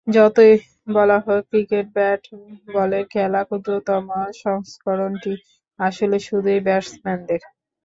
[0.07, 0.53] যতই
[0.87, 4.05] বলা হোক, ক্রিকেট ব্যাট-বলের খেলা, ক্ষুদ্রতম
[4.41, 5.33] সংস্করণটি
[5.79, 7.41] আসলে শুধুই ব্যাটসম্যানদের।